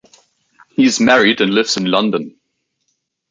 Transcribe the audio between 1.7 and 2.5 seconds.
in London.